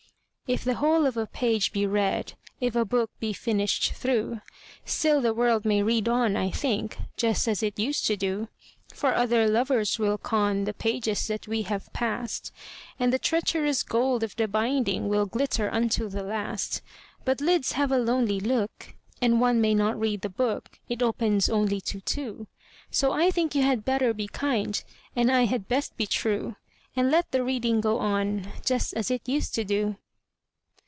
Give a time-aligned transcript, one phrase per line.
[0.47, 0.55] II.
[0.55, 4.41] If the whole of a page be read, If a book be finished through,
[4.83, 8.49] Still the world may read on, I think, Just as it used to do;
[8.93, 12.51] For other lovers will con The pages that we have passed,
[12.99, 16.81] And the treacherous gold of the binding Will glitter unto the last.
[17.23, 21.47] But lids have a lonely look, And one may not read the book It opens
[21.49, 22.47] only to two;
[22.89, 24.83] So I think you had better be kind,
[25.15, 26.57] And I had best be true,
[26.93, 29.95] And let the reading go on, Just as it used to do.